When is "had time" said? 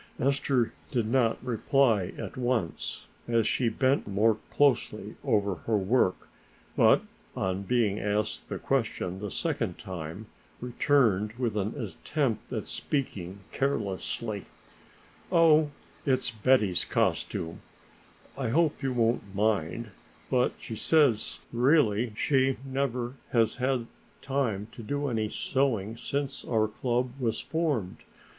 23.57-24.67